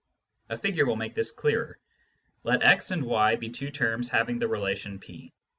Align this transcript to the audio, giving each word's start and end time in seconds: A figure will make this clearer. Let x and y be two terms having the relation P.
A 0.49 0.57
figure 0.57 0.87
will 0.87 0.95
make 0.95 1.13
this 1.13 1.29
clearer. 1.29 1.77
Let 2.43 2.63
x 2.63 2.89
and 2.89 3.03
y 3.03 3.35
be 3.35 3.51
two 3.51 3.69
terms 3.69 4.09
having 4.09 4.39
the 4.39 4.47
relation 4.47 4.97
P. 4.97 5.31